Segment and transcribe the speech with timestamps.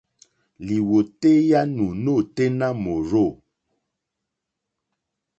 [0.65, 3.25] Lìwòtéyá nù nôténá mòrzô.